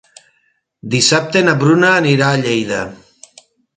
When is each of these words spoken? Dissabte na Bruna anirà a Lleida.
Dissabte 0.95 1.43
na 1.49 1.55
Bruna 1.65 1.91
anirà 1.99 2.31
a 2.31 2.41
Lleida. 2.47 2.81